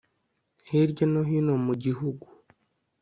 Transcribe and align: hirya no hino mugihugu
hirya 0.69 1.05
no 1.11 1.21
hino 1.29 1.53
mugihugu 1.65 2.25